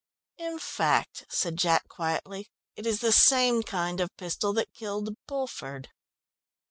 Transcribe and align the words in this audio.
"In 0.39 0.57
fact," 0.57 1.25
said 1.29 1.57
Jack 1.57 1.87
quietly, 1.87 2.49
"it 2.75 2.87
is 2.87 3.01
the 3.01 3.11
same 3.11 3.61
kind 3.61 3.99
of 4.01 4.09
pistol 4.17 4.51
that 4.53 4.73
killed 4.73 5.15
Bulford." 5.29 5.89